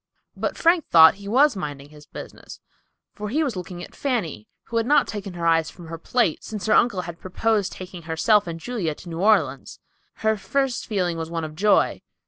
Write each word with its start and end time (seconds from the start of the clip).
But 0.35 0.57
Frank 0.57 0.87
thought 0.87 1.13
he 1.21 1.27
was 1.27 1.55
minding 1.55 1.89
his 1.89 2.07
business; 2.07 2.59
for 3.13 3.29
he 3.29 3.43
was 3.43 3.55
looking 3.55 3.83
at 3.83 3.93
Fanny, 3.93 4.47
who 4.63 4.77
had 4.77 4.87
not 4.87 5.05
taken 5.07 5.35
her 5.35 5.45
eyes 5.45 5.69
from 5.69 5.89
her 5.89 5.99
plate 5.99 6.43
since 6.43 6.65
her 6.65 6.73
uncle 6.73 7.01
had 7.01 7.19
proposed 7.19 7.71
taking 7.71 8.01
herself 8.01 8.47
and 8.47 8.59
Julia 8.59 8.95
to 8.95 9.09
New 9.09 9.19
Orleans. 9.19 9.77
Her 10.15 10.37
first 10.37 10.87
feeling 10.87 11.19
was 11.19 11.29
one 11.29 11.43
of 11.43 11.53
joy. 11.55 12.01